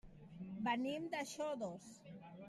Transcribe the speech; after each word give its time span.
Venim 0.67 1.05
de 1.11 1.21
Xodos. 1.33 1.91